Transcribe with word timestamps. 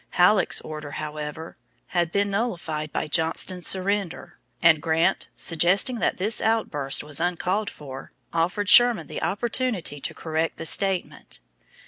Halleck's 0.17 0.59
order, 0.61 0.89
however, 0.93 1.57
had 1.89 2.11
been 2.11 2.31
nullified 2.31 2.91
by 2.91 3.05
Johnston's 3.05 3.67
surrender, 3.67 4.39
and 4.59 4.81
Grant, 4.81 5.27
suggesting 5.35 5.99
that 5.99 6.17
this 6.17 6.41
outburst 6.41 7.03
was 7.03 7.19
uncalled 7.19 7.69
for, 7.69 8.11
offered 8.33 8.67
Sherman 8.67 9.05
the 9.05 9.21
opportunity 9.21 9.99
to 10.01 10.13
correct 10.15 10.57
the 10.57 10.65
statement. 10.65 11.39